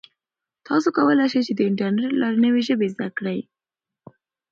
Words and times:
تاسو 0.67 0.87
کولای 0.97 1.27
شئ 1.33 1.41
چې 1.47 1.53
د 1.55 1.61
انټرنیټ 1.69 2.03
له 2.13 2.17
لارې 2.21 2.39
نوې 2.45 2.61
ژبې 2.67 2.87
زده 2.93 3.07
کړئ. 3.17 3.39